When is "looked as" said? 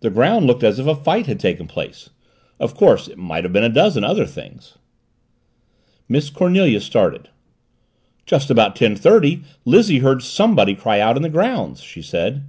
0.46-0.78